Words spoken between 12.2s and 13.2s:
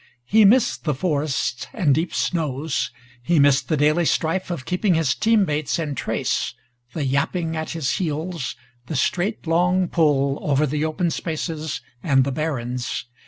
the barrens.